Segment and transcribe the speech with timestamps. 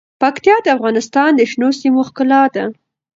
[0.21, 2.65] پکتیکا د افغانستان د شنو سیمو ښکلا ده.